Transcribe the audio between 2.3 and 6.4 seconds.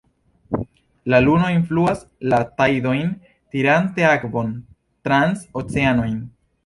la tajdojn, tirante akvon trans oceanojn.